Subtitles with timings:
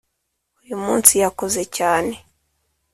[0.61, 2.13] Uyu munsi yakoze cyane